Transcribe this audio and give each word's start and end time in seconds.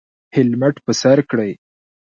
هیلمټ 0.35 0.75
په 0.85 0.91
سر 1.01 1.17
کړئ 1.29 1.51